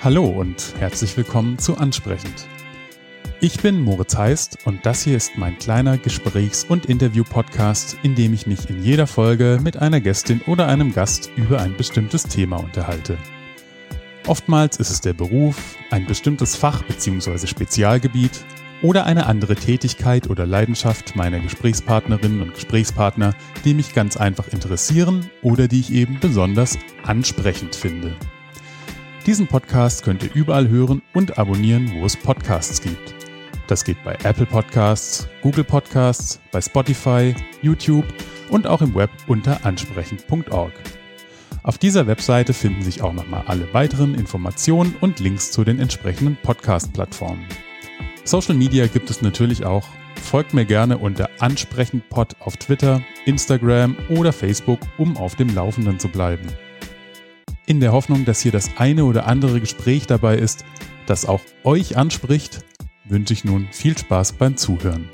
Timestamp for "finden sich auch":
42.54-43.12